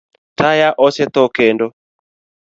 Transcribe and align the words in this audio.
Taya 0.37 0.69
osetho 0.85 1.23
kendo? 1.35 1.65